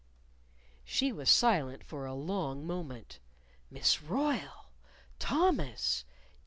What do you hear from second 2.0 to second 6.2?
a long moment. Miss Royle! Thomas!